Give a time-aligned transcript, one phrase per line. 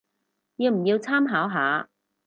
[0.55, 1.87] 要唔要參考下